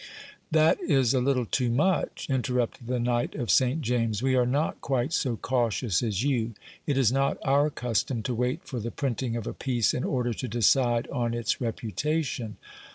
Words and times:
That 0.49 0.79
is 0.81 1.13
a 1.13 1.21
little 1.21 1.45
too 1.45 1.69
much, 1.69 2.25
interrupted 2.27 2.87
the 2.87 2.99
knight 2.99 3.35
of 3.35 3.51
St 3.51 3.83
James. 3.83 4.23
We 4.23 4.33
are 4.35 4.47
not 4.47 4.81
quite 4.81 5.13
so 5.13 5.35
cautious 5.37 6.01
as 6.01 6.23
you. 6.23 6.55
It 6.87 6.97
is 6.97 7.11
not 7.11 7.37
our 7.45 7.69
custom 7.69 8.23
to 8.23 8.33
wait 8.33 8.63
for 8.65 8.79
the 8.79 8.89
printing 8.89 9.35
of 9.35 9.45
a 9.45 9.53
piece 9.53 9.93
in 9.93 10.03
order 10.03 10.33
to 10.33 10.47
decide 10.47 11.07
on 11.11 11.35
its 11.35 11.61
reputation. 11.61 12.57